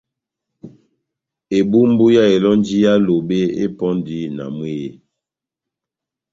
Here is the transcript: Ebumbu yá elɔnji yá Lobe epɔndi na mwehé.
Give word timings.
Ebumbu 1.59 2.05
yá 2.15 2.23
elɔnji 2.35 2.77
yá 2.85 2.93
Lobe 3.05 3.39
epɔndi 3.65 4.17
na 4.35 4.45
mwehé. 4.55 4.87